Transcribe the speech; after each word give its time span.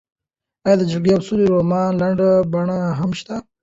ایا 0.65 0.75
د 0.79 0.83
جګړې 0.91 1.09
او 1.15 1.21
سولې 1.27 1.45
رومان 1.53 1.91
لنډه 2.01 2.29
بڼه 2.51 2.77
هم 2.99 3.11
شته؟ 3.19 3.35